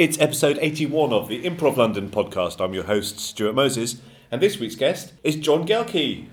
[0.00, 2.58] It's episode 81 of the Improv London podcast.
[2.64, 4.00] I'm your host, Stuart Moses,
[4.30, 6.26] and this week's guest is John Gelke.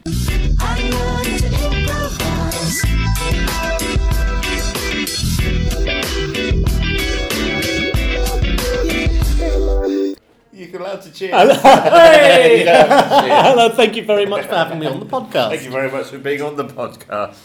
[0.57, 2.85] I wanted to improvise.
[10.53, 11.31] You're allowed to cheer.
[11.31, 12.59] Hey!
[12.59, 13.41] You don't have to cheer.
[13.43, 15.49] Hello, thank you very much for having me on the podcast.
[15.49, 17.35] Thank you very much for being on the podcast.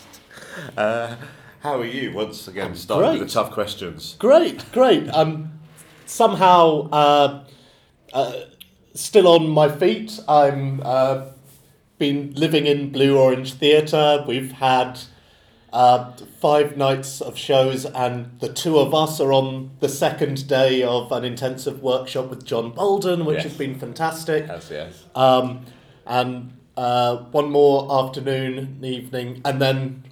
[0.77, 1.17] Uh,
[1.59, 2.13] how are you?
[2.13, 3.27] Once again, starting with great.
[3.27, 4.15] the tough questions.
[4.21, 5.11] Great, great.
[5.13, 5.59] I'm
[6.07, 7.45] somehow uh,
[8.13, 8.33] uh,
[8.95, 10.19] still on my feet.
[10.29, 11.27] I'm uh,
[11.99, 14.25] been living in Blue Orange Theatre.
[14.27, 14.99] We've had
[15.73, 20.83] uh, five nights of shows, and the two of us are on the second day
[20.83, 23.45] of an intensive workshop with John Bolden, which Yes.
[23.45, 24.47] has been fantastic.
[24.49, 25.05] Yes, yes.
[25.15, 25.65] Um,
[26.07, 30.03] and uh, one more afternoon and evening, and then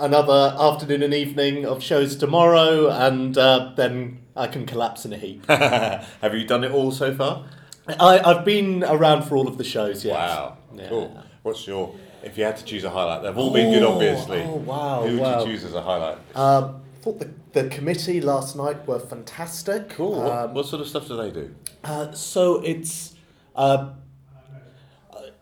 [0.00, 5.16] another afternoon and evening of shows tomorrow, and uh, then I can collapse in a
[5.16, 5.46] heap.
[5.48, 7.44] Have you done it all so far?
[7.88, 10.14] I, I've been around for all of the shows, yes.
[10.14, 10.58] Wow.
[10.74, 10.88] Yeah.
[10.88, 11.22] Cool.
[11.42, 14.42] What's your, if you had to choose a highlight, they've all been good, Oh, obviously.
[14.42, 15.40] oh, wow, Who would wow.
[15.40, 16.18] you choose as a highlight?
[16.36, 19.88] Um, I thought the, the committee last night were fantastic.
[19.90, 20.20] Cool.
[20.22, 21.54] What, Um, what sort of stuff do they do?
[21.84, 23.14] Uh, so it's
[23.56, 23.90] uh,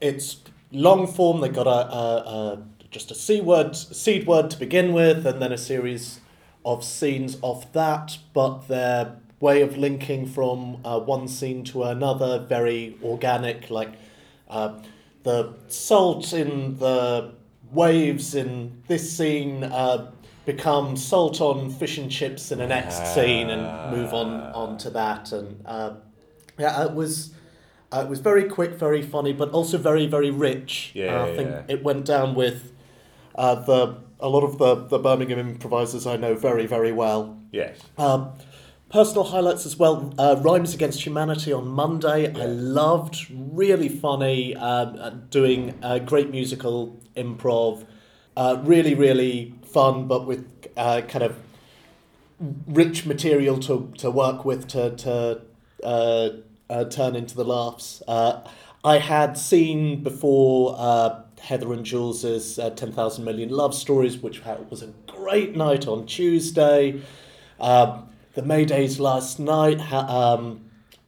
[0.00, 1.41] it's long form.
[1.41, 2.16] They got a, a,
[2.53, 6.20] a just a C word, seed word to begin with, and then a series
[6.67, 8.19] of scenes off that.
[8.34, 13.70] But their way of linking from uh, one scene to another very organic.
[13.70, 13.95] Like
[14.50, 14.81] uh,
[15.22, 17.33] the salt in the
[17.72, 19.64] waves in this scene.
[19.64, 20.11] Uh,
[20.44, 24.89] become salt on fish and chips in the next scene and move on on to
[24.89, 25.92] that and uh,
[26.59, 27.33] yeah, it was
[27.92, 30.91] uh, it was very quick, very funny, but also very very rich.
[30.94, 31.62] Yeah, I think yeah.
[31.69, 32.72] it went down with
[33.34, 37.39] uh, the a lot of the the Birmingham improvisers I know very very well.
[37.53, 37.78] Yes.
[37.98, 38.33] Um,
[38.91, 40.12] personal highlights as well.
[40.19, 42.33] Uh, Rhymes Against Humanity on Monday.
[42.34, 43.27] I loved.
[43.31, 44.55] Really funny.
[44.56, 47.87] Um, uh, doing uh, great musical improv.
[48.37, 51.37] Uh, really, really fun, but with uh, kind of
[52.66, 55.41] rich material to, to work with to, to
[55.82, 56.28] uh,
[56.69, 58.03] uh, turn into the laughs.
[58.06, 58.43] Uh,
[58.84, 64.82] I had seen before uh, Heather and Jules's uh, 10,000 Million Love Stories, which was
[64.82, 67.00] a great night on Tuesday.
[67.60, 70.62] Um, the Maydays last night, ha- um,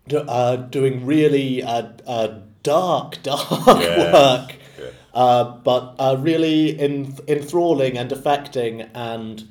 [0.07, 4.13] do, uh, doing really uh, uh, dark, dark Yeah.
[4.13, 4.55] work.
[4.79, 4.85] Yeah.
[5.13, 9.47] Uh, but uh, really en- enthralling and affecting, and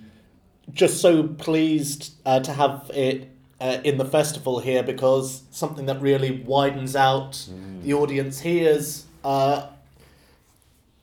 [0.74, 3.30] just so pleased uh, to have it
[3.60, 7.48] uh, in the festival here because something that really widens out
[7.82, 9.68] the audience here's uh,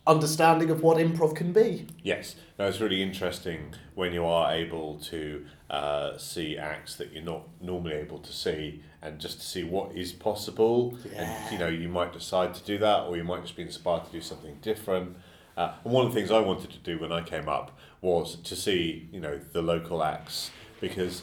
[0.06, 1.86] understanding of what improv can be.
[2.02, 7.22] Yes, no, it's really interesting when you are able to uh, see acts that you're
[7.22, 10.96] not normally able to see, and just to see what is possible.
[11.14, 14.04] And you know, you might decide to do that, or you might just be inspired
[14.06, 15.16] to do something different.
[15.56, 18.36] Uh, and one of the things I wanted to do when I came up was
[18.36, 20.50] to see, you know, the local acts
[20.80, 21.22] because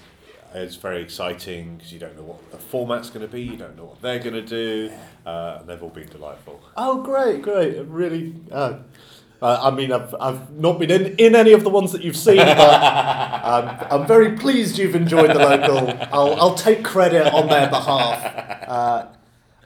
[0.53, 3.77] it's very exciting because you don't know what the format's going to be, you don't
[3.77, 4.91] know what they're going to do,
[5.25, 6.61] uh, and they've all been delightful.
[6.75, 7.77] Oh, great, great!
[7.85, 8.79] Really, uh,
[9.41, 12.17] uh, I mean, I've, I've not been in, in any of the ones that you've
[12.17, 12.59] seen, but
[13.43, 15.89] um, I'm very pleased you've enjoyed the local.
[16.11, 19.07] I'll, I'll take credit on their behalf, uh,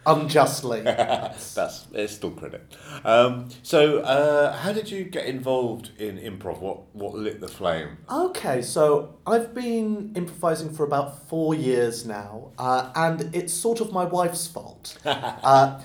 [0.06, 0.82] unjustly.
[0.84, 2.76] That's it's still credit.
[3.04, 6.60] Um, so, uh, how did you get involved in improv?
[6.60, 7.98] What what lit the flame?
[8.10, 13.92] Okay, so I've been improvising for about four years now, uh, and it's sort of
[13.92, 14.98] my wife's fault.
[15.06, 15.80] uh,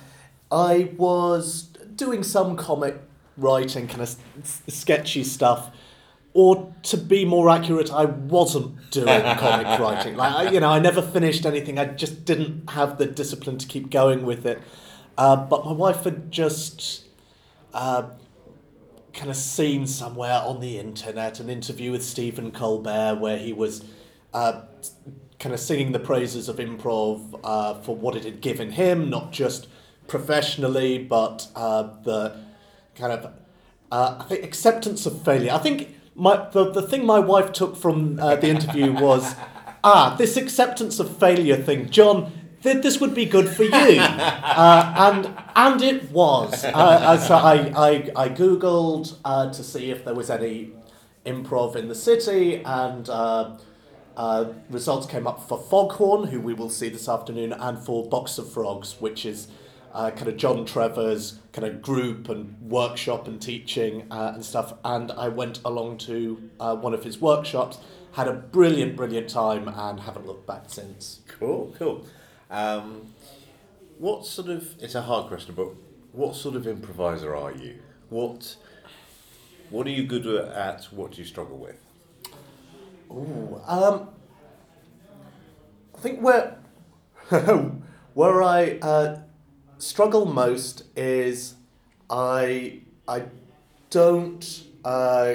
[0.52, 1.64] I was
[1.94, 3.00] doing some comic
[3.36, 5.70] writing, kind of s- sketchy stuff,
[6.32, 9.06] or to be more accurate, I wasn't doing
[9.38, 10.16] comic writing.
[10.16, 11.78] Like I, you know, I never finished anything.
[11.78, 14.60] I just didn't have the discipline to keep going with it.
[15.18, 17.06] Uh, but my wife had just.
[17.72, 18.10] Uh,
[19.12, 23.84] kind of seen somewhere on the internet an interview with Stephen Colbert where he was
[24.32, 24.62] uh,
[25.38, 29.32] kind of singing the praises of improv uh, for what it had given him, not
[29.32, 29.66] just
[30.06, 32.36] professionally, but uh, the
[32.94, 33.32] kind of
[33.90, 35.52] uh, I think acceptance of failure.
[35.52, 39.34] I think my the, the thing my wife took from uh, the interview was
[39.84, 42.32] ah this acceptance of failure thing, John.
[42.62, 46.62] Th- this would be good for you, uh, and and it was.
[46.62, 47.90] Uh, so I, I
[48.24, 50.72] I googled uh, to see if there was any
[51.24, 53.56] improv in the city, and uh,
[54.16, 58.36] uh, results came up for Foghorn, who we will see this afternoon, and for Box
[58.36, 59.48] of Frogs, which is
[59.92, 64.74] uh, kind of John Trevor's kind of group and workshop and teaching uh, and stuff.
[64.84, 67.78] And I went along to uh, one of his workshops,
[68.12, 71.20] had a brilliant, brilliant time, and haven't looked back since.
[71.26, 72.06] Cool, cool.
[72.50, 73.14] Um,
[73.98, 74.74] what sort of?
[74.80, 75.68] It's a hard question, but
[76.12, 77.80] what sort of improviser are you?
[78.08, 78.56] What
[79.70, 80.84] What are you good at?
[80.86, 81.76] What do you struggle with?
[83.10, 84.08] Ooh, um,
[85.94, 86.58] I think where
[88.14, 89.20] where I uh,
[89.80, 91.54] struggle most is
[92.08, 93.24] I I
[93.90, 95.34] don't uh,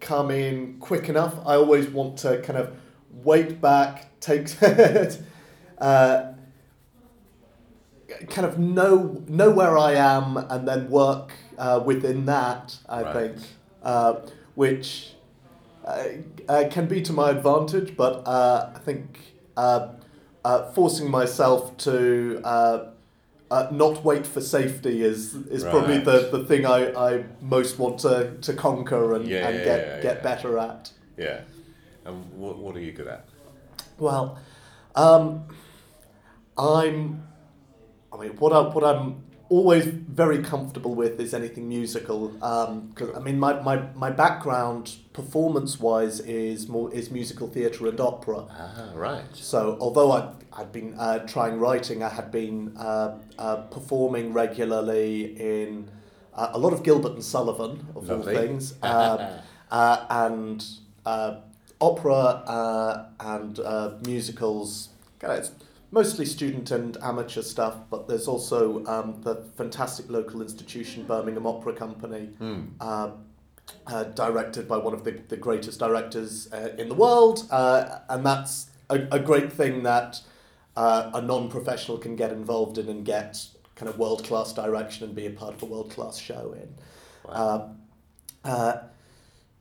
[0.00, 1.34] come in quick enough.
[1.46, 2.76] I always want to kind of
[3.10, 4.48] wait back, take
[5.78, 6.32] uh,
[8.28, 12.78] kind of know know where I am, and then work uh, within that.
[12.88, 13.12] I Right.
[13.12, 13.36] think,
[13.82, 14.14] uh,
[14.54, 15.14] which
[15.84, 16.04] uh,
[16.48, 19.18] uh, can be to my advantage, but uh, I think
[19.56, 19.88] uh,
[20.44, 22.40] uh, forcing myself to
[23.50, 27.98] uh, not wait for safety is is probably the, the thing I, I most want
[28.00, 30.92] to, to conquer and, Yeah, and yeah, get yeah, get better at.
[31.16, 31.40] Yeah.
[32.04, 33.26] And what What are you good at?
[33.98, 34.38] Well,
[34.94, 35.44] um,
[36.56, 37.26] I'm.
[38.12, 42.28] I mean, what I what I'm always very comfortable with is anything musical.
[42.28, 48.00] Because I mean, my, my, my background performance wise is more is musical theatre and
[48.00, 48.46] opera.
[48.48, 49.24] Ah, right.
[49.34, 55.36] So although I I'd been uh, trying writing, I had been uh, uh, performing regularly
[55.38, 55.90] in
[56.34, 58.34] uh, a lot of Gilbert and Sullivan of Lovely.
[58.34, 60.64] all things, uh, uh, and
[61.06, 61.36] uh,
[61.80, 64.88] opera uh, and uh, musicals.
[65.18, 65.50] Kind of,
[65.90, 71.72] mostly student and amateur stuff, but there's also um, the fantastic local institution, Birmingham Opera
[71.72, 72.26] Company.
[72.38, 72.60] Hmm.
[72.80, 73.10] Uh,
[73.86, 78.26] uh, directed by one of the, the greatest directors uh, in the world, uh, and
[78.26, 80.20] that's a, a great thing that
[80.76, 83.46] uh, a non professional can get involved in and get
[83.76, 86.74] kind of world class direction and be a part of a world class show in.
[87.24, 87.74] Wow.
[88.44, 88.82] Uh, uh,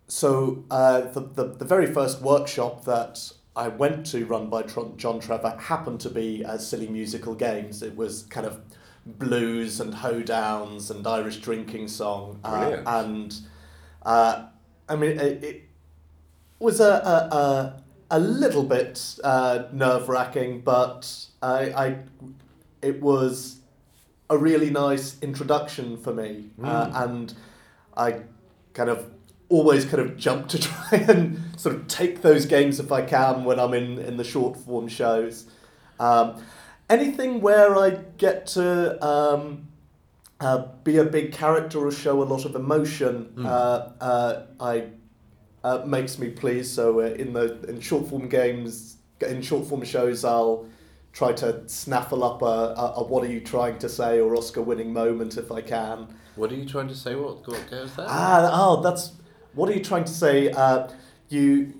[0.07, 4.95] so uh, the, the, the very first workshop that I went to, run by Tron,
[4.95, 7.83] John Trevor, happened to be uh, silly musical games.
[7.83, 8.61] It was kind of
[9.05, 13.35] blues and hoedowns and Irish drinking song, uh, and
[14.03, 14.45] uh,
[14.87, 15.63] I mean it, it
[16.59, 21.97] was a a, a, a little bit uh, nerve wracking, but I, I
[22.81, 23.57] it was
[24.29, 27.33] a really nice introduction for me, uh, and
[27.97, 28.21] I
[28.73, 29.05] kind of
[29.49, 33.43] always kind of jump to try and sort of take those games if I can
[33.43, 35.45] when I'm in, in the short form shows.
[35.99, 36.41] Um,
[36.89, 39.67] anything where I get to um,
[40.39, 43.45] uh, be a big character or show a lot of emotion, Mm.
[43.45, 44.85] uh, uh, I
[45.63, 46.73] uh, makes me pleased.
[46.73, 50.67] So uh, in the in short form games, in short form shows, I'll
[51.11, 54.61] try to snaffle up a, a, a what are you trying to say or Oscar
[54.61, 56.07] winning moment if I can.
[56.35, 57.15] What are you trying to say?
[57.15, 58.05] What What goes there?
[58.07, 59.11] Ah, oh, that's
[59.53, 60.51] what are you trying to say?
[60.51, 60.87] Uh,
[61.29, 61.73] you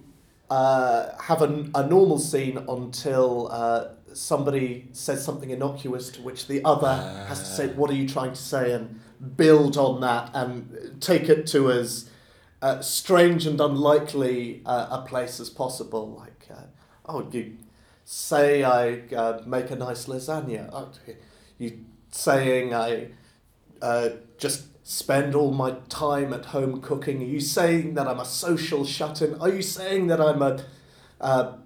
[0.50, 6.64] uh, have a, a normal scene until uh, somebody says something innocuous to which the
[6.66, 9.00] other has to say, "What are you trying to say?" and
[9.36, 12.10] build on that and take it to as
[12.62, 16.16] uh, strange and unlikely uh, a place as possible.
[16.18, 16.64] Like, uh,
[17.06, 17.58] oh, you
[18.06, 20.70] say I uh, make a nice lasagna.
[20.74, 20.92] Oh,
[21.58, 23.10] you saying I
[23.82, 27.22] uh, just spend all my time at home cooking?
[27.22, 29.36] Are you saying that I'm a social shut-in?
[29.40, 30.64] Are you saying that I'm a
[31.22, 31.58] uh,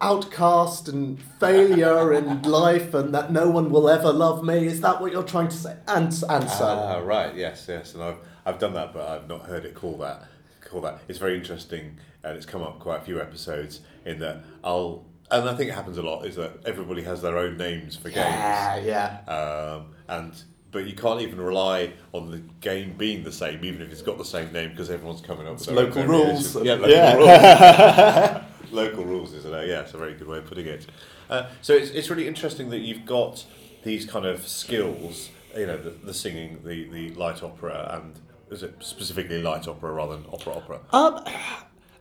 [0.00, 4.64] outcast and failure in life and that no one will ever love me?
[4.64, 5.76] Is that what you're trying to say?
[5.88, 7.34] And and so Ah, right.
[7.34, 7.94] Yes, yes.
[7.94, 10.22] And I've I've done that, but I've not heard it call that.
[10.60, 11.00] Call that.
[11.08, 13.80] It's very interesting, and it's come up quite a few episodes.
[14.04, 16.26] In that I'll, and I think it happens a lot.
[16.26, 19.16] Is that everybody has their own names for yeah, yeah.
[19.16, 20.44] games, um, and
[20.74, 24.18] but you can't even rely on the game being the same, even if it's got
[24.18, 26.54] the same name, because everyone's coming up with their local variations.
[26.56, 26.66] rules.
[26.66, 28.34] Yeah, local Yeah.
[28.34, 28.44] rules.
[28.72, 30.84] local rules is a yeah, it's a very good way of putting it.
[31.30, 33.46] Uh, so it's, it's really interesting that you've got
[33.84, 38.14] these kind of skills, you know, the, the singing, the, the light opera, and
[38.50, 40.80] is it specifically light opera rather than opera opera?
[40.92, 41.24] Um,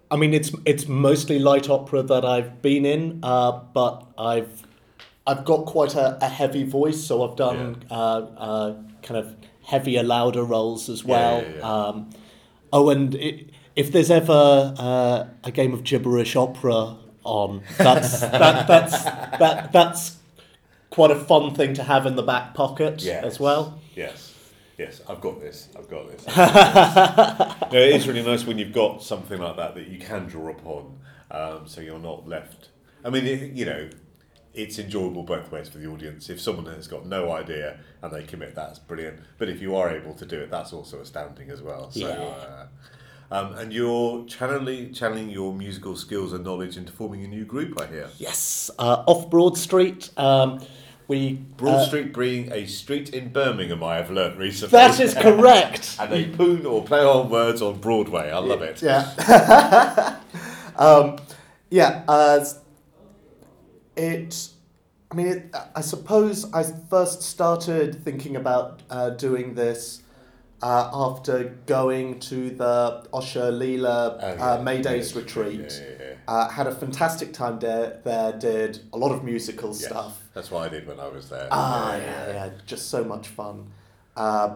[0.09, 4.63] I mean, it's it's mostly light opera that I've been in, uh, but I've
[5.25, 10.03] I've got quite a, a heavy voice, so I've done uh, uh, kind of heavier,
[10.03, 11.41] louder roles as well.
[11.41, 11.61] yeah, yeah.
[11.61, 12.09] Um,
[12.73, 18.67] oh, and it, if there's ever uh, a game of gibberish opera on, that's that,
[18.67, 20.17] that's that that's
[20.89, 23.23] quite a fun thing to have in the back pocket Yes.
[23.23, 23.79] as well.
[23.95, 24.31] Yes.
[24.77, 25.69] Yes, I've got this.
[25.77, 26.25] I've got this.
[27.71, 30.49] no, it is really nice when you've got something like that that you can draw
[30.49, 30.97] upon,
[31.31, 32.69] um, so you're not left.
[33.05, 33.89] I mean, you know,
[34.53, 36.29] it's enjoyable both ways for the audience.
[36.29, 39.19] If someone has got no idea and they commit, that's brilliant.
[39.37, 41.89] But if you are able to do it, that's also astounding as well.
[41.91, 42.13] So, Yeah.
[42.21, 42.65] uh,
[43.31, 47.81] um, and you're channeling channeling your musical skills and knowledge into forming a new group.
[47.81, 48.09] I hear.
[48.19, 50.11] Yes, uh, off Broad Street.
[50.17, 50.59] Um,
[51.07, 54.71] we Broad uh, Street being a street in Birmingham, I have learnt recently.
[54.71, 55.97] That is correct.
[55.99, 58.29] and they poon or play on words on Broadway.
[58.29, 58.81] I love it.
[58.81, 60.19] Yeah.
[60.77, 61.17] um,
[61.71, 62.03] yeah.
[63.97, 64.49] Uh, it.
[65.11, 70.01] I mean, it, I suppose I first started thinking about uh, doing this
[70.63, 74.63] uh, after going to the Oshalila Oh, uh, yeah.
[74.63, 75.83] Maydays Yeah, retreat.
[75.99, 76.13] yeah.
[76.27, 77.99] Uh, had a fantastic time there.
[78.03, 80.19] There did a lot of musical Yes, stuff.
[80.33, 81.47] That's what I did when I was there.
[81.51, 83.71] Ah, yeah, yeah, just so much fun.
[84.15, 84.55] Uh,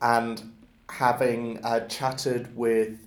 [0.00, 0.52] and
[0.88, 2.98] having uh, chatted with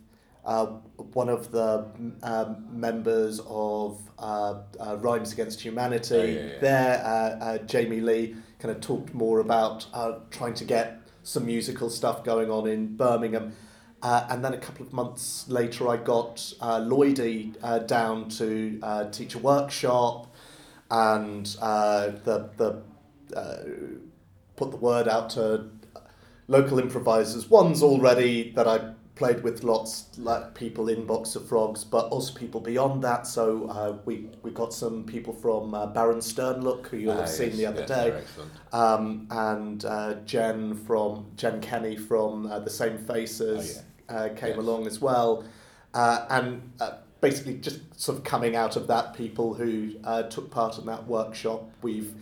[0.45, 0.65] uh,
[1.13, 1.85] one of the
[2.23, 6.59] um, members of uh, uh, Rhymes Against Humanity, Oh, yeah, yeah.
[6.59, 11.45] there, uh, uh, Jamie Lee, kind of talked more about uh, trying to get some
[11.45, 13.53] musical stuff going on in Birmingham.
[14.01, 18.79] Uh, and then a couple of months later, I got uh, Lloydie uh, down to
[18.83, 20.33] uh, teach a workshop
[20.91, 22.81] and uh, the the
[23.37, 23.63] uh,
[24.57, 25.69] put the word out to
[26.49, 27.49] local improvisers.
[27.49, 32.33] One's already that I played with lots like people in Box of Frogs, but also
[32.33, 33.27] people beyond that.
[33.27, 37.29] So uh, we we got some people from uh, Baron Sternlook, who you'll Ah, have
[37.29, 38.23] seen the other yes, day.
[38.71, 44.57] Um, and uh, Jen from Jen Kenny from uh, the Same Faces uh, came Yes.
[44.57, 45.43] along as well,
[45.93, 50.49] uh, and uh, basically just sort of coming out of that, people who uh, took
[50.51, 52.13] part in that workshop, we've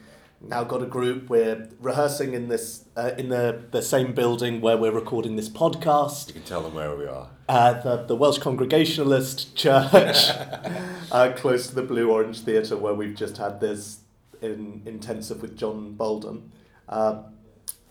[0.47, 1.29] now got a group.
[1.29, 6.27] We're rehearsing in this uh, in the the same building where we're recording this podcast.
[6.27, 7.29] You can tell them where we are.
[7.47, 9.91] Uh, the, the Welsh Congregationalist Church,
[11.11, 13.99] uh, close to the Blue Orange Theatre, where we've just had this
[14.41, 16.51] in, intensive with John Bolden.
[16.87, 17.23] Uh,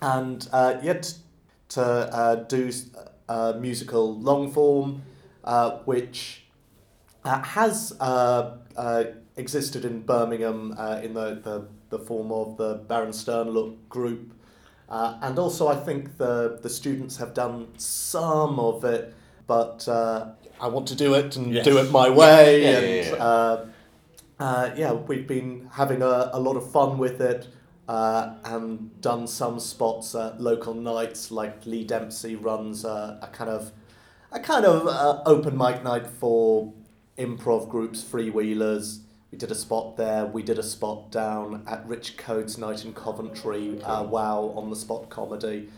[0.00, 1.14] and uh, yet
[1.70, 2.70] to uh, do
[3.28, 5.02] a musical long form,
[5.44, 6.44] uh, which
[7.24, 9.04] uh, has uh, uh,
[9.36, 14.32] existed in Birmingham uh, in the, the, the form of the Baron Sternlook group.
[14.88, 19.14] Uh, and also, I think the, the students have done some of it,
[19.46, 20.30] but uh,
[20.60, 21.64] I want to do it and Yes.
[21.64, 22.62] do it my way.
[22.62, 23.24] Yeah, yeah, and yeah, yeah.
[23.24, 23.66] Uh,
[24.40, 27.46] uh, yeah, we've been having a, a lot of fun with it
[27.88, 33.50] uh, and done some spots at local nights, like Lee Dempsey runs a, a kind
[33.50, 33.72] of
[34.32, 36.72] a kind of uh, open mic night for
[37.18, 39.00] improv groups, freewheelers.
[39.30, 40.26] We did a spot there.
[40.26, 43.80] We did a spot down at Rich Code's night in Coventry.
[43.82, 45.68] Uh, wow, on the spot comedy,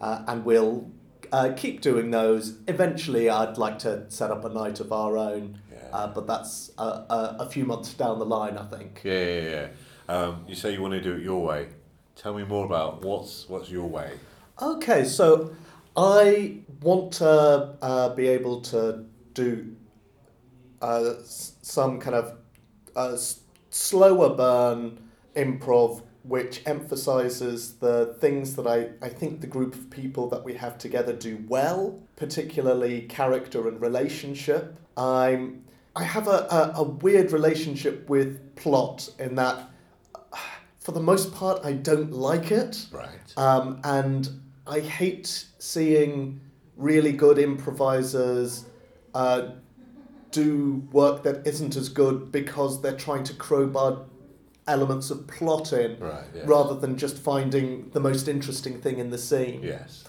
[0.00, 0.90] uh, and we'll
[1.32, 2.56] uh, keep doing those.
[2.66, 5.78] Eventually, I'd like to set up a night of our own, Yeah.
[5.92, 9.02] uh, but that's a, a, a few months down the line, I think.
[9.04, 9.68] Yeah, yeah, yeah.
[10.08, 11.68] Um, you say you want to do it your way.
[12.16, 14.12] Tell me more about what's what's your way.
[14.60, 15.54] Okay, so
[15.96, 17.28] I want to
[17.82, 19.76] uh, be able to do
[20.80, 22.38] uh, some kind of
[22.96, 24.98] s- slower burn
[25.34, 30.54] improv which emphasizes the things that I, I think the group of people that we
[30.54, 34.76] have together do well, particularly character and relationship.
[34.96, 35.62] I'm
[35.94, 39.70] I have a, a, a weird relationship with plot in that
[40.14, 40.36] uh,
[40.80, 42.86] for the most part I don't like it.
[42.90, 43.32] Right.
[43.36, 44.28] Um, and
[44.66, 46.40] I hate seeing
[46.76, 48.64] really good improvisers
[49.14, 49.50] uh,
[50.42, 50.48] do
[50.92, 53.90] work that isn't as good because they're trying to crowbar
[54.66, 56.24] elements of plot in Right.
[56.34, 56.46] Yes.
[56.54, 59.60] rather than just finding the most interesting thing in the scene.
[59.62, 60.04] Yes.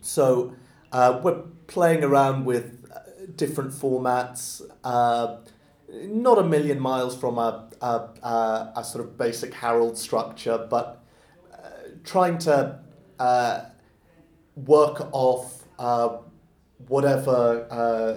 [0.00, 0.24] So
[0.96, 1.42] uh, we're
[1.76, 2.98] playing around with uh,
[3.42, 4.42] different formats,
[4.84, 5.26] uh,
[6.28, 7.92] not a million miles from a, a,
[8.34, 10.86] a, a sort of basic Harold structure, but
[11.52, 11.56] uh,
[12.04, 12.78] trying to
[13.18, 13.56] uh,
[14.54, 16.18] work off uh,
[16.88, 17.40] whatever
[17.70, 18.14] uh,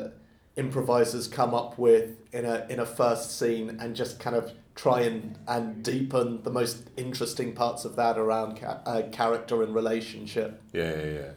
[0.55, 5.01] improvisers come up with in a, in a first scene and just kind of try
[5.01, 10.61] and, and deepen the most interesting parts of that around ca- uh, character and relationship
[10.73, 11.31] Yeah, yeah, yeah.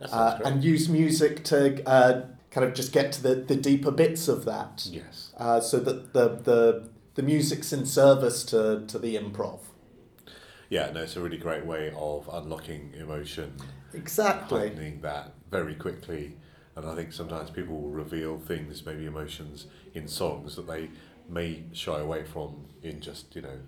[0.00, 0.46] That uh, great.
[0.52, 4.44] and use music to uh, kind of just get to the, the deeper bits of
[4.46, 4.86] that.
[4.90, 5.32] yes.
[5.36, 9.58] Uh, so that the, the the music's in service to, to the improv.
[10.70, 13.54] Yeah, no, it's a really great way of unlocking emotion,
[13.92, 14.60] Exactly.
[14.68, 16.36] heightening that very quickly.
[16.76, 20.90] And I think sometimes people will reveal things, maybe emotions, in songs that they
[21.28, 23.58] may shy away from in just you know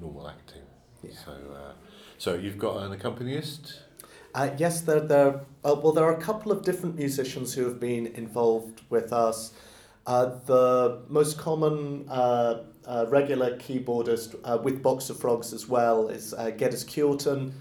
[0.00, 0.62] normal acting.
[1.02, 1.10] Yeah.
[1.24, 1.72] So, uh,
[2.18, 3.80] so you've got an accompanist.
[4.34, 7.80] Uh, yes, there there uh, well there are a couple of different musicians who have
[7.80, 9.52] been involved with us.
[10.06, 16.08] Uh, the most common uh, uh, regular keyboardist uh, with Box of Frogs as well
[16.08, 17.52] is uh, Geddes Kjorten,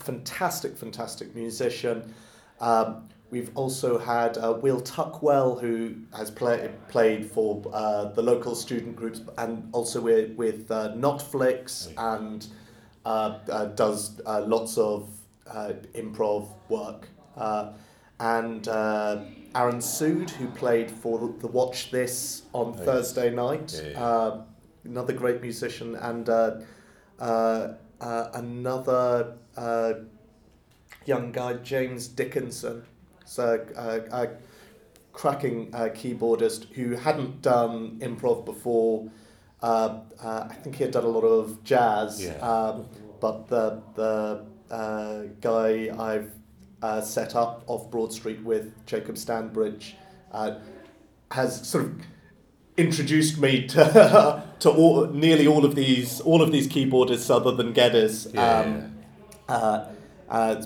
[0.00, 2.12] fantastic, fantastic musician.
[2.60, 8.54] Um, we've also had uh, Will Tuckwell, who has play, played for uh, the local
[8.54, 12.46] student groups and also with, with uh, Notflix and
[13.04, 15.08] uh, uh, does uh, lots of
[15.46, 17.08] uh, improv work.
[17.36, 17.72] Uh,
[18.18, 19.20] and uh,
[19.54, 22.84] Aaron Sood, who played for the Watch This on yes.
[22.84, 24.40] Thursday night, Yeah, yeah.
[24.84, 26.60] Another great musician, and uh,
[27.18, 29.94] uh, uh, another uh,
[31.06, 32.84] young guy, James Dickinson.
[33.26, 34.28] So uh, a
[35.12, 39.10] cracking uh, keyboardist who hadn't done improv before.
[39.62, 42.34] Uh, uh, I think he had done a lot of jazz, Yeah.
[42.38, 42.86] um,
[43.20, 46.30] but the the uh, guy I've
[46.82, 49.94] uh, set up off Broad Street with Jacob Stanbridge
[50.32, 50.58] uh,
[51.30, 51.92] has sort of
[52.76, 57.72] introduced me to to all, nearly all of these all of these keyboardists other than
[57.72, 58.28] Geddes.
[58.34, 58.98] Yeah, Um,
[59.48, 59.86] uh,
[60.28, 60.62] uh,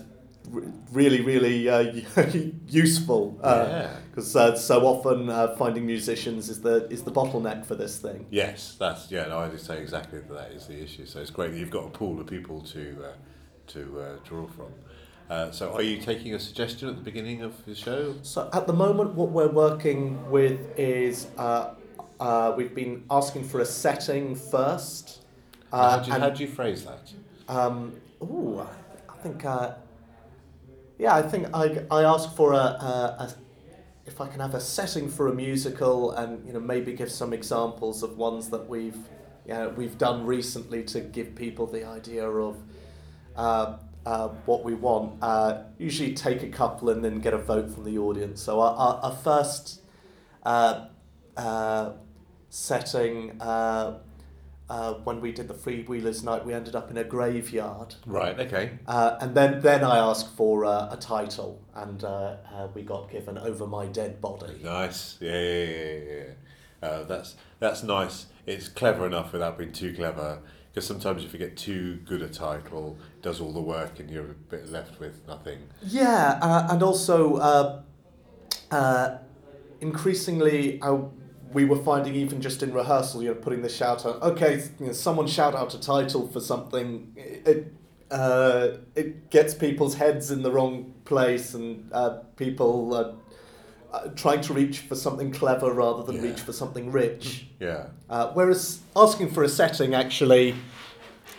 [0.49, 1.81] really, really uh,
[2.69, 3.91] useful Yeah.
[4.11, 8.27] because uh, so often uh, finding musicians is the is the bottleneck for this thing.
[8.31, 9.27] Yes, that's yeah.
[9.27, 11.07] No, I would say exactly that, that is the issue.
[11.07, 13.13] So it's great that you've got a pool of people to uh,
[13.69, 14.73] to uh, draw from.
[15.29, 18.17] Uh, so are you taking a suggestion at the beginning of the show?
[18.23, 21.75] So at the moment, what we're working with is uh,
[22.19, 25.25] uh, we've been asking for a setting first.
[25.73, 27.13] Uh, how, do you, how do you phrase that?
[27.49, 28.61] Um, ooh,
[29.09, 29.45] I think.
[31.01, 33.35] Uh, yeah, I think I, I ask for a, a, a
[34.07, 37.33] if I can have a setting for a musical and you know maybe give some
[37.33, 38.99] examples of ones that we've
[39.47, 42.57] you know, we've done recently to give people the idea of
[43.37, 45.23] uh, uh, what we want.
[45.23, 48.43] Uh, usually take a couple and then get a vote from the audience.
[48.43, 49.81] So our, our, our first
[50.45, 50.87] uh,
[51.37, 51.93] uh,
[52.51, 53.41] setting.
[54.71, 57.97] Uh, when we did the Freewheelers night, we ended up in a graveyard.
[58.07, 58.39] Right.
[58.39, 58.79] Okay.
[58.87, 63.11] Uh, and then, then I asked for uh, a title, and uh, uh, we got
[63.11, 64.61] given Over My Dead Body.
[64.63, 65.17] Nice.
[65.21, 66.89] Yeah, yeah, yeah, yeah.
[66.89, 68.27] Uh, that's that's nice.
[68.47, 70.39] It's clever enough without being too clever.
[70.73, 74.31] Because sometimes if you get too good a title, does all the work, and you're
[74.31, 75.59] a bit left with nothing.
[75.83, 76.39] Yeah,
[76.71, 77.83] and also
[79.81, 80.99] increasingly, uh,
[81.53, 84.23] we were finding even just in rehearsal, you know, putting the shout out.
[84.23, 87.13] Okay, you know, someone shout out a title for something.
[87.17, 87.73] It
[88.11, 92.95] uh, it gets people's heads in the wrong place, and uh, people.
[92.95, 93.13] Uh,
[93.93, 96.31] uh, trying to reach for something clever rather than Yeah.
[96.31, 97.47] reach for something rich.
[97.59, 97.87] Yeah.
[98.09, 100.55] Uh, whereas asking for a setting, actually,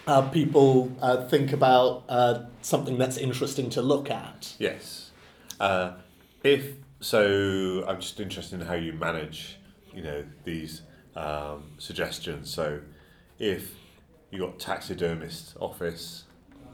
[0.06, 4.54] uh, people uh, think about uh, something that's interesting to look at.
[4.60, 5.12] Yes.
[5.62, 5.92] Uh,
[6.44, 9.58] if so, I'm just interested in how you manage,
[9.94, 10.82] you know, these
[11.16, 12.54] um, suggestions.
[12.54, 12.80] So,
[13.40, 13.72] if
[14.32, 16.24] you got taxidermist office,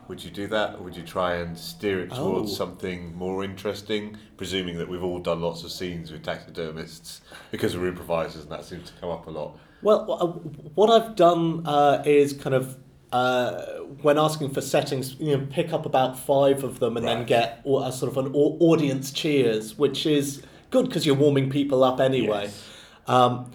[0.08, 2.56] would you do that, or would you try and steer it towards Oh.
[2.56, 4.18] something more interesting?
[4.38, 8.64] Presuming that we've all done lots of scenes with taxidermists because we're improvisers, and that
[8.64, 9.58] seems to come up a lot.
[9.82, 10.28] Well, uh,
[10.76, 12.78] what I've done uh, is kind of.
[13.10, 13.62] Uh,
[14.02, 17.62] when asking for settings, you know, pick up about five of them and then get
[17.66, 22.42] a sort of an audience cheers, which is good because you're warming people up anyway.
[22.44, 22.68] Yes.
[23.08, 23.52] Um,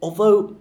[0.00, 0.56] although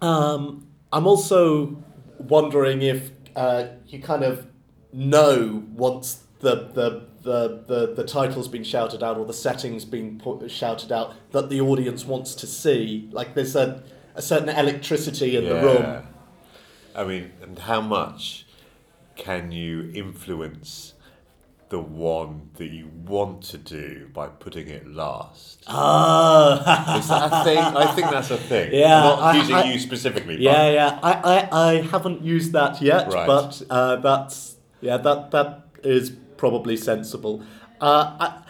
[0.00, 1.82] um, I'm also
[2.18, 4.46] wondering if uh, you kind of
[4.92, 10.18] know once the, the, the, the, the title's been shouted out or the setting's been
[10.18, 13.08] put, shouted out that the audience wants to see.
[13.12, 13.82] Like there's a,
[14.14, 16.02] a certain electricity in the room.
[16.94, 18.46] I mean, and how much
[19.16, 20.94] can you influence
[21.70, 25.62] the one that you want to do by putting it last?
[25.68, 27.58] Ah, Is that a thing?
[27.58, 28.70] I think that's a thing.
[28.74, 30.98] Yeah, Not I- using I- you specifically, but yeah, yeah.
[31.02, 31.12] I,
[31.52, 33.26] I, I haven't used that yet, Right.
[33.26, 37.42] but uh, that's yeah, that that is probably sensible.
[37.80, 38.42] Uh, I,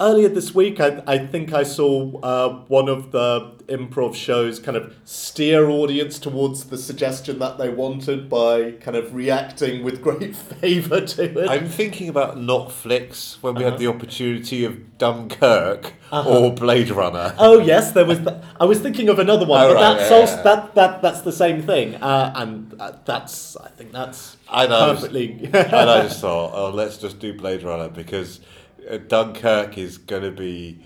[0.00, 4.76] earlier this week, I, I think I saw uh, one of the improv shows kind
[4.76, 10.34] of steer audience towards the suggestion that they wanted by kind of reacting with great
[10.60, 11.48] favour to it.
[11.48, 13.70] I'm thinking about Notflix when we Uh-huh.
[13.70, 17.34] had the opportunity of Dunkirk or Blade Runner.
[17.38, 18.20] Oh yes, there was.
[18.60, 20.42] I was thinking of another one, Oh, but right, that's yeah, also, yeah.
[20.42, 24.94] that that that's the same thing, uh, and uh, that's I think that's I know.
[24.94, 25.38] perfectly.
[25.54, 28.40] and I just thought, oh, let's just do Blade Runner because
[29.08, 30.84] Dunkirk is going to be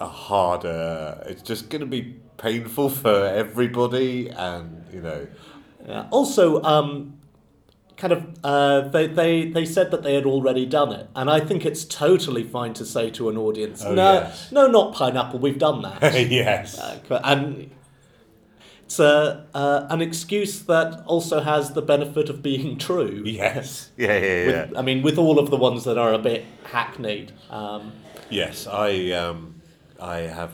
[0.00, 1.22] a harder.
[1.26, 5.26] It's just going to be painful for everybody, and you know,
[5.86, 6.06] Yeah.
[6.10, 7.14] Also, um,
[7.96, 11.40] kind of uh, they, they they said that they had already done it, and I
[11.40, 14.50] think it's totally fine to say to an audience, Oh, no, yes.
[14.50, 15.38] no, not pineapple.
[15.38, 16.00] We've done that.
[16.30, 16.78] yes.
[16.78, 17.70] Uh, and
[18.92, 23.22] it's a, uh, an excuse that also has the benefit of being true.
[23.24, 23.90] yes.
[23.96, 24.46] Yeah, yeah, yeah.
[24.66, 27.32] With, I mean, with all of the ones that are a bit hackneyed.
[27.50, 27.92] Um,
[28.28, 29.60] Yes, I um,
[30.00, 30.52] I have.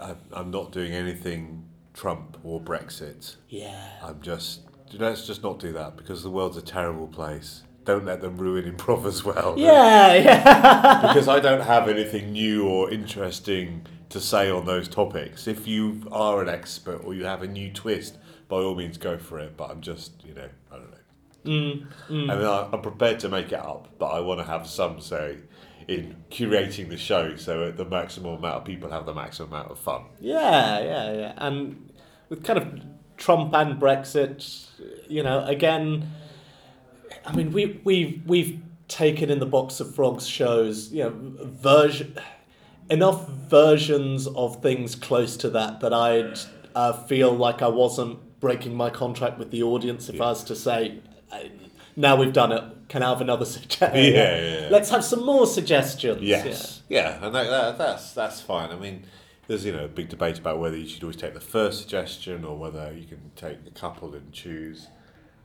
[0.00, 3.36] I, I'm not doing anything Trump or Brexit.
[3.50, 3.90] yeah.
[4.02, 4.60] I'm just.
[4.94, 7.62] Let's just not do that because the world's a terrible place.
[7.84, 9.54] Don't let them ruin improv as well.
[9.58, 11.00] Yeah, yeah.
[11.08, 15.46] because I don't have anything new or interesting to say on those topics.
[15.48, 18.18] If you are an expert or you have a new twist,
[18.48, 19.56] by all means go for it.
[19.56, 20.96] But I'm just, you know, I don't know.
[21.44, 24.66] Mm, I mean, I- I'm prepared to make it up, but I want to have
[24.68, 25.38] some say
[25.88, 29.78] in curating the show so the maximum amount of people have the maximum amount of
[29.80, 30.02] fun.
[30.20, 31.32] Yeah, yeah, yeah.
[31.38, 31.90] And
[32.28, 32.80] with kind of
[33.16, 34.66] Trump and Brexit,
[35.08, 36.08] you know, again,
[37.26, 42.16] I mean, we we've we've taken in the box of frogs shows, you know, version
[42.90, 46.38] enough versions of things close to that that I'd
[46.74, 50.56] uh, feel like I wasn't breaking my contract with the audience if I was to
[50.56, 50.98] say,
[51.30, 51.40] "Uh,
[51.96, 52.64] now we've done it.
[52.88, 53.96] Can I have another suggestion?
[53.96, 54.68] Yeah, yeah, yeah.
[54.70, 56.22] Let's have some more suggestions.
[56.22, 58.70] Yes, yeah, and that, that, that's that's fine.
[58.70, 59.04] I mean,
[59.46, 62.44] there's you know a big debate about whether you should always take the first suggestion
[62.44, 64.88] or whether you can take a couple and choose.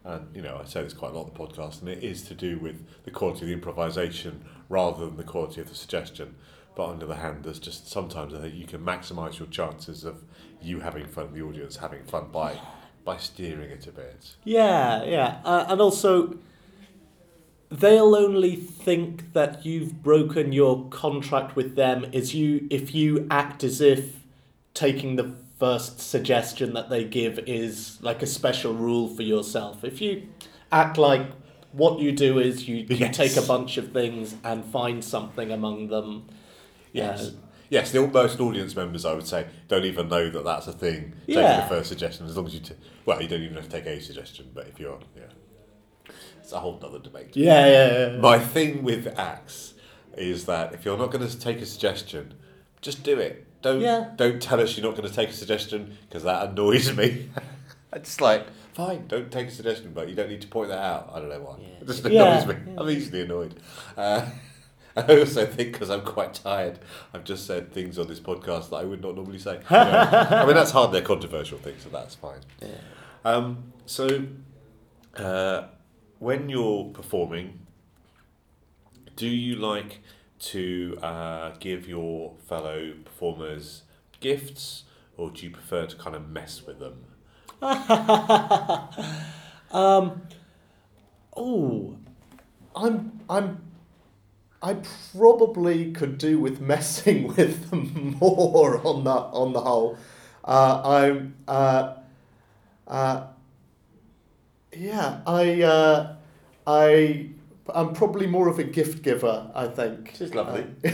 [0.03, 2.21] And you know, I say this quite a lot on the podcast, and it is
[2.23, 6.35] to do with the quality of the improvisation rather than the quality of the suggestion.
[6.75, 10.03] But on the other hand, there's just sometimes I think you can maximise your chances
[10.03, 10.23] of
[10.61, 12.59] you having fun, the audience having fun by
[13.03, 14.35] by steering it a bit.
[14.43, 15.39] Yeah, yeah.
[15.43, 16.37] Uh, and also,
[17.69, 23.63] they'll only think that you've broken your contract with them is you if you act
[23.63, 24.17] as if
[24.73, 29.83] taking the first suggestion that they give is like a special rule for yourself.
[29.83, 30.27] If you
[30.71, 31.23] act like
[31.71, 35.87] what you do is you, you take a bunch of things and find something among
[35.87, 36.27] them.
[36.93, 37.27] Yes.
[37.27, 37.31] Uh,
[37.69, 41.13] Yes, the most audience members, I would say, don't even know that that's a thing.
[41.27, 41.59] Taking Yeah.
[41.63, 43.85] the first suggestion, as long as you, t- well, you don't even have to take
[43.85, 47.35] a suggestion, but if you're, yeah, it's a whole other debate.
[47.35, 48.17] yeah, yeah, yeah.
[48.21, 49.73] My thing with acts
[50.15, 52.35] is that if you're not going to take a suggestion,
[52.81, 53.45] just do it.
[53.61, 54.11] Don't Yeah.
[54.15, 57.29] don't tell us you're not going to take a suggestion because that annoys me.
[57.93, 60.77] I just like fine, don't take a suggestion, but you don't need to point that
[60.79, 61.11] out.
[61.13, 61.57] I don't know why.
[61.61, 61.67] Yeah.
[61.81, 62.37] It just Yeah.
[62.39, 62.73] annoys me.
[62.77, 63.55] I'm easily annoyed.
[63.97, 64.25] Uh,
[64.95, 66.79] I also think because I'm quite tired,
[67.13, 69.59] I've just said things on this podcast that I would not normally say.
[69.69, 70.91] Anyway, I mean, that's hard.
[70.91, 72.39] They're controversial things, so that's fine.
[73.25, 74.23] Um, so,
[75.17, 75.67] uh,
[76.19, 77.59] when you're performing,
[79.15, 79.99] do you like
[80.39, 83.83] to uh, give your fellow performers
[84.19, 84.83] gifts,
[85.17, 87.05] or do you prefer to kind of mess with them?
[89.71, 90.21] um,
[91.35, 91.97] oh,
[92.75, 93.61] I'm I'm
[94.61, 94.77] I
[95.15, 99.97] probably could do with messing with them more on the on the whole.
[100.43, 101.95] Uh, I'm uh,
[102.87, 103.27] uh,
[104.75, 106.15] yeah I uh,
[106.65, 107.29] I
[107.73, 109.49] I'm probably more of a gift giver.
[109.53, 110.19] I think.
[110.19, 110.65] Is lovely.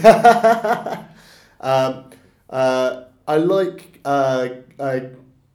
[1.60, 2.10] um,
[2.50, 5.00] uh, I like uh, uh,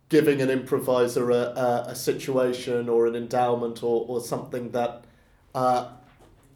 [0.10, 5.03] giving an improviser a, a, a situation or an endowment or, or something that
[5.53, 5.89] uh,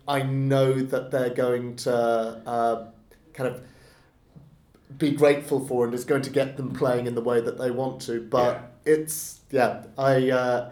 [0.07, 2.87] I know that they're going to uh,
[3.33, 3.61] kind of
[4.97, 7.71] be grateful for and is going to get them playing in the way that they
[7.71, 8.21] want to.
[8.21, 10.71] But it's, yeah, I.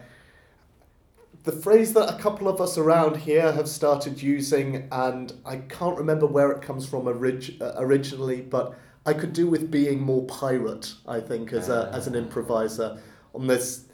[1.43, 5.97] The phrase that a couple of us around here have started using, and I can't
[5.97, 8.77] remember where it comes from orig- uh, originally, but
[9.07, 10.93] I could do with being more pirate.
[11.07, 12.99] I think as a as an improviser
[13.33, 13.85] on this.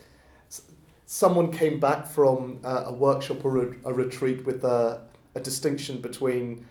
[1.05, 5.03] Someone came back from uh, a workshop or a, a retreat with a,
[5.35, 6.65] a distinction between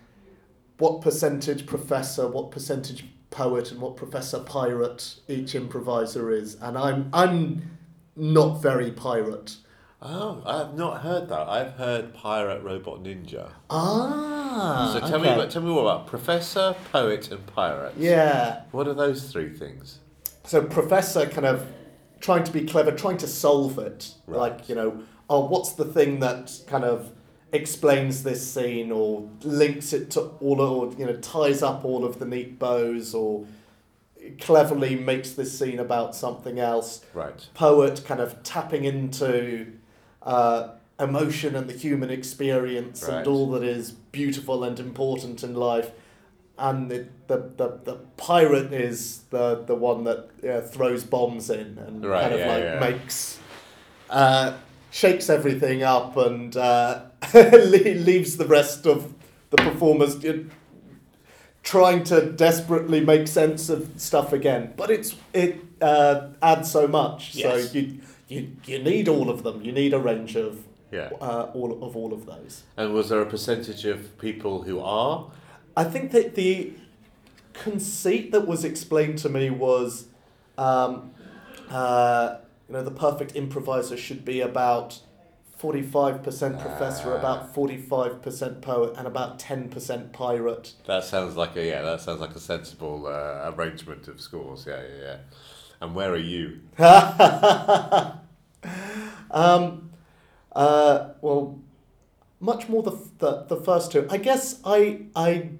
[0.76, 7.08] what percentage professor, what percentage poet, and what professor pirate each improviser is, and I'm
[7.14, 7.78] I'm
[8.14, 9.56] not very pirate.
[10.02, 11.48] Oh, I've not heard that.
[11.48, 13.50] I've heard pirate, robot, ninja.
[13.70, 14.90] Ah.
[14.92, 17.94] so tell me, about, tell me more about professor, poet, and pirate.
[17.96, 18.62] Yeah.
[18.72, 20.00] What are those three things?
[20.44, 21.66] So professor kind of
[22.20, 24.14] trying to be clever, trying to solve it.
[24.26, 24.38] Right.
[24.38, 27.12] Like, you know, oh, what's the thing that kind of
[27.52, 32.18] explains this scene or links it to all or you know ties up all of
[32.18, 33.46] the neat bows or
[34.40, 37.04] cleverly makes this scene about something else.
[37.14, 37.46] Right.
[37.54, 39.72] Poet kind of tapping into
[40.26, 40.68] uh,
[41.00, 43.18] emotion and the human experience Right.
[43.18, 45.90] and all that is beautiful and important in life.
[46.58, 51.78] And the, the, the, the pirate is the, the one that uh, throws bombs in
[51.78, 52.80] and Right, kind of yeah, like yeah.
[52.80, 53.38] makes
[54.08, 54.56] uh,
[54.90, 57.02] shakes everything up and uh,
[57.34, 59.12] leaves the rest of
[59.50, 60.16] the performers
[61.62, 64.72] trying to desperately make sense of stuff again.
[64.76, 67.34] But it's it uh, adds so much.
[67.34, 67.70] Yes.
[67.72, 69.62] So you, you you need all of them.
[69.62, 71.10] You need a range of Yeah.
[71.20, 72.62] uh, all of all of those.
[72.76, 75.30] And was there a percentage of people who are?
[75.76, 76.72] I think that the
[77.52, 80.06] conceit that was explained to me was,
[80.58, 81.10] um,
[81.70, 82.36] uh,
[82.68, 85.00] you know, the perfect improviser should be about
[85.58, 87.18] forty-five percent professor, Ah.
[87.18, 90.72] about forty-five percent poet, and about ten percent pirate.
[90.86, 91.82] That sounds like a yeah.
[91.82, 94.66] That sounds like a sensible uh, arrangement of scores.
[94.66, 95.16] Yeah, yeah, yeah.
[95.80, 96.60] And where are you?
[99.30, 99.90] um,
[100.52, 101.58] uh, well,
[102.40, 104.06] much more the, the the first two.
[104.10, 105.50] I guess I I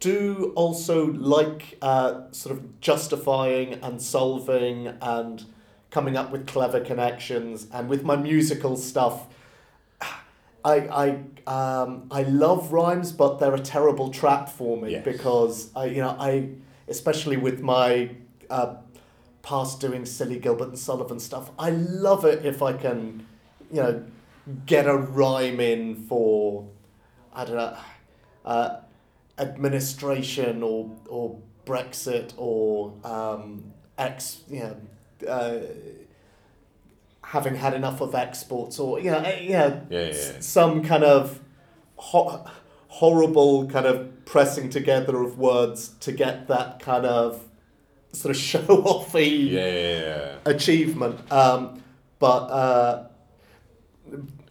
[0.00, 5.44] do also like uh, sort of justifying and solving and
[5.90, 9.26] coming up with clever connections and with my musical stuff.
[10.64, 10.74] I
[11.46, 15.04] I um, I love rhymes, but they're a terrible trap for me Yes.
[15.04, 16.50] because I you know I
[16.88, 18.10] especially with my
[18.50, 18.76] uh,
[19.48, 21.50] past doing silly Gilbert and Sullivan stuff.
[21.58, 23.26] I love it if I can,
[23.72, 24.04] you know,
[24.66, 26.68] get a rhyme in for,
[27.32, 27.76] I don't know,
[28.44, 28.80] uh,
[29.38, 34.76] administration or or Brexit or um, ex, you know,
[35.26, 35.60] uh,
[37.22, 40.40] having had enough of exports or you know, you know, Yeah, yeah, yeah.
[40.40, 41.40] some kind of
[41.96, 42.44] ho-
[42.88, 47.47] horrible kind of pressing together of words to get that kind of
[48.12, 50.36] sort of show offy Yeah, yeah, yeah.
[50.46, 51.30] achievement.
[51.32, 51.82] Um,
[52.18, 53.06] but uh,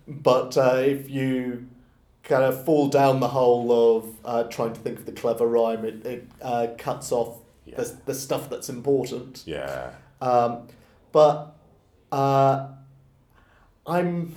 [0.07, 1.67] but uh, if you
[2.23, 5.85] kind of fall down the hole of uh, trying to think of the clever rhyme,
[5.85, 7.77] it, it uh, cuts off Yeah.
[7.77, 9.43] the, the stuff that's important.
[9.45, 9.91] Yeah.
[10.21, 10.67] Um,
[11.11, 11.55] but
[12.11, 12.67] uh,
[13.85, 14.35] I'm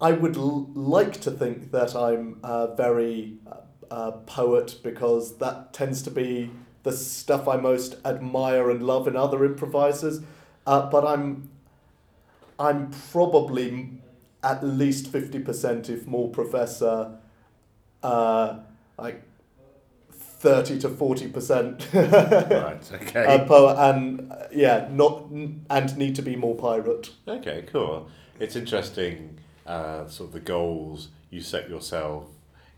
[0.00, 3.56] I would l- like to think that I'm uh, very uh,
[3.90, 6.50] uh, poet because that tends to be
[6.82, 10.20] the stuff I most admire and love in other improvisers.
[10.66, 11.48] Uh, but I'm
[12.58, 13.90] I'm probably
[14.42, 17.18] at least fifty percent, if more, professor.
[18.02, 18.58] Uh,
[18.98, 19.22] like
[20.12, 21.88] thirty to forty percent.
[21.92, 22.78] Right.
[22.92, 23.24] Okay.
[23.24, 27.10] Uh, poet and uh, yeah, not and need to be more pirate.
[27.28, 28.08] Okay, cool.
[28.40, 32.26] It's interesting, uh, sort of the goals you set yourself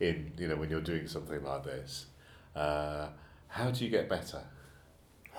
[0.00, 2.06] in, you know, when you're doing something like this.
[2.54, 3.08] Uh,
[3.54, 4.42] how do you get better?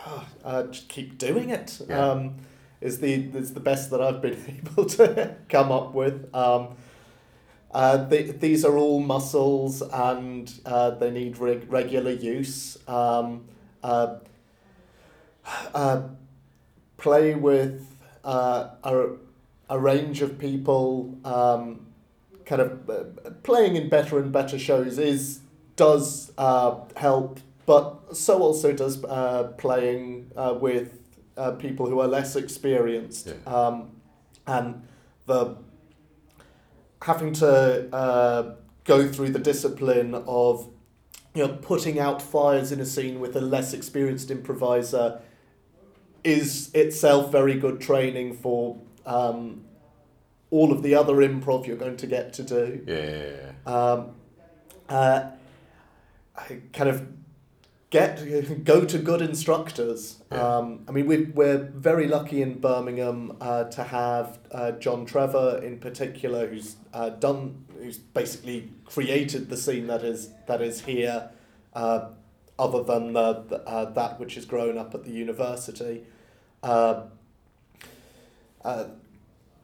[0.44, 1.82] Uh, just keep doing it.
[1.90, 2.12] Yeah.
[2.12, 2.36] Um,
[2.80, 6.30] is the is the best that I've been able to come up with.
[6.36, 6.76] Um,
[7.72, 12.78] uh, they, these are all muscles and uh, they need reg- regular use.
[12.88, 13.46] Um,
[13.84, 14.18] uh,
[15.74, 16.04] uh,
[16.98, 19.08] play with uh, a,
[19.70, 21.18] a range of people.
[21.26, 21.88] Um,
[22.46, 25.40] kind of uh, playing in better and better shows is
[25.76, 31.00] does uh, help, but so also does uh, playing uh, with
[31.38, 33.28] uh, people who are less experienced.
[33.28, 33.54] Yeah.
[33.54, 33.92] Um,
[34.48, 34.84] and
[35.26, 35.58] the
[37.02, 40.70] having to uh, go through the discipline of
[41.34, 45.22] you know putting out fires in a scene with a less experienced improviser
[46.24, 49.64] is itself very good training for um,
[50.50, 52.84] all of the other improv you're going to get to do.
[52.88, 53.52] Yeah.
[53.72, 54.16] Um,
[54.90, 55.30] uh,
[56.36, 57.08] I kind of
[57.96, 60.18] get go to good instructors.
[60.32, 60.58] Yeah.
[60.58, 65.62] Um, I mean, we we're very lucky in Birmingham uh, to have uh, John Trevor
[65.64, 71.30] in particular, who's uh, done, who's basically created the scene that is that is here,
[71.74, 72.10] uh,
[72.60, 76.04] other than the, the, uh, that which has grown up at the university.
[76.64, 77.04] Uh,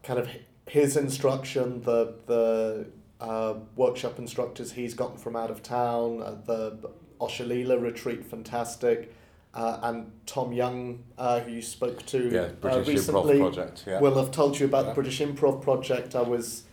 [0.04, 0.30] kind of
[0.68, 2.88] his instruction, the the
[3.20, 6.90] uh, workshop instructors he's gotten from out of town, uh, the
[7.22, 9.14] Oshalila retreat, fantastic,
[9.54, 13.84] uh, and Tom Young, uh, who you spoke to Yeah, uh, recently, Improv Project.
[13.88, 14.00] Yeah.
[14.00, 14.90] will have told you about Yeah.
[14.90, 16.16] the British Improv Project.
[16.16, 16.64] I was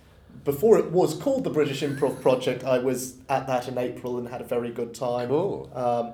[0.44, 2.64] before it was called the British Improv Project.
[2.64, 5.28] I was at that in April and had a very good time.
[5.28, 5.70] cool.
[5.74, 6.12] Um,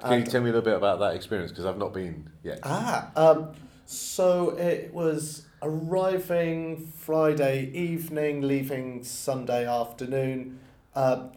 [0.00, 1.50] Can you tell me a little bit about that experience?
[1.50, 2.58] Because I've not been yet.
[2.62, 3.52] Ah, um,
[3.86, 10.58] so it was arriving Friday evening, leaving Sunday afternoon.
[10.94, 11.28] Uh,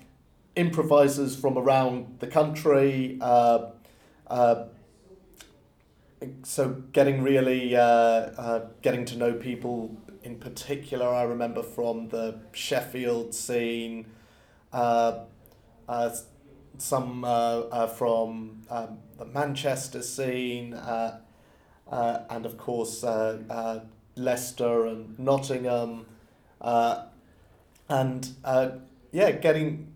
[0.58, 3.18] improvisers from around the country.
[3.22, 3.68] Uh,
[4.28, 4.66] uh,
[6.44, 11.08] so getting really uh, uh, getting to know people in particular.
[11.08, 14.08] I remember from the Sheffield scene.
[14.74, 15.20] Uh,
[16.80, 17.22] some
[17.96, 23.04] from um, the Manchester scene, and of course
[24.16, 26.06] Leicester and Nottingham,
[27.90, 28.28] and
[29.12, 29.88] yeah, getting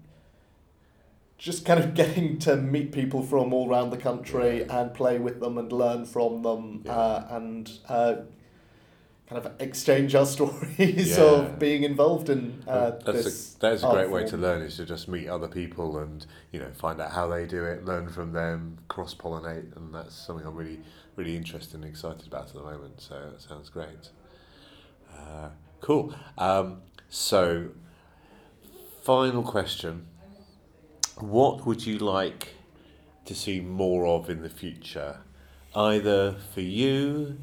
[1.42, 5.40] just kind of getting to meet people from all around the country and play with
[5.40, 6.92] them and learn from them Yeah.
[6.96, 8.16] uh, and uh,
[9.28, 11.24] kind of exchange our stories Yeah.
[11.24, 13.56] of being involved in uh, that's this.
[13.56, 16.26] a, that is a great way to learn is to just meet other people and
[16.52, 20.14] you know find out how they do it learn from them cross pollinate and that's
[20.16, 20.80] something I'm really
[21.16, 24.10] really interested and excited about at the moment so it sounds great
[25.18, 25.50] uh,
[25.80, 27.70] cool um, so
[29.02, 30.08] final question
[31.18, 32.56] what would you like
[33.26, 35.20] to see more of in the future
[35.76, 37.38] either for you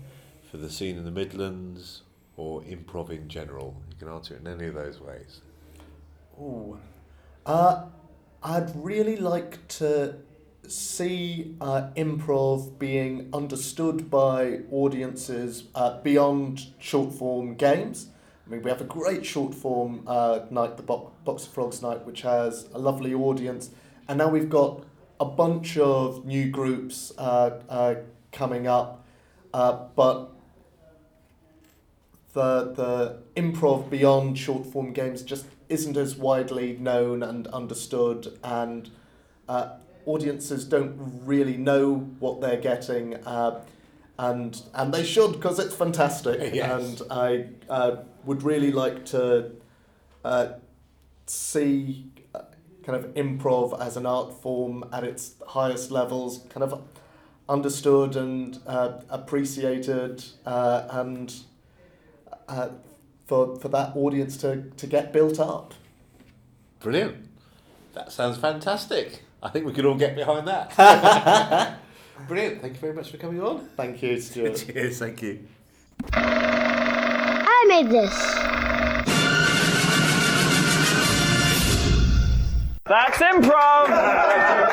[0.51, 2.03] for the scene in the Midlands
[2.37, 5.41] or improv in general you can answer it in any of those ways
[6.41, 6.79] Ooh.
[7.45, 7.87] Uh,
[8.43, 10.17] I'd really like to
[10.67, 18.09] see uh, improv being understood by audiences uh, beyond short form games.
[18.49, 21.83] I mean, we have a great short form uh, night, the Bo- Box of Frogs
[21.83, 23.71] night, which has a lovely audience,
[24.09, 24.85] and now we've got
[25.21, 27.97] a bunch of new groups uh, uh,
[28.33, 29.05] coming up,
[29.53, 30.31] uh, but
[32.33, 38.89] the the improv beyond short form games just isn't as widely known and understood, and
[39.49, 39.71] uh,
[40.07, 43.63] audiences don't really know what they're getting, uh,
[44.19, 46.55] and and they should because it's fantastic.
[46.55, 47.01] Yes.
[47.01, 47.97] And I uh,
[48.29, 49.51] would really like to
[50.23, 50.49] uh,
[51.27, 52.43] see uh,
[52.85, 56.83] kind of improv as an art form at its highest levels, kind of
[57.49, 61.37] understood and uh, appreciated, uh, and
[62.49, 62.69] uh,
[63.25, 65.73] for for that audience to, to get built up.
[66.81, 67.17] Brilliant.
[67.95, 69.23] That sounds fantastic.
[69.43, 71.79] I think we could all get behind that.
[72.29, 72.61] Brilliant.
[72.61, 73.67] Thank you very much for coming on.
[73.75, 74.67] Thank you, Stuart.
[74.67, 74.99] Cheers.
[74.99, 76.58] Thank you.
[77.79, 78.35] Made this.
[82.87, 84.65] That's improv!